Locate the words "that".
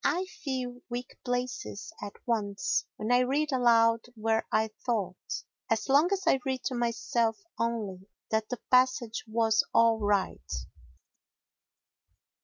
8.31-8.49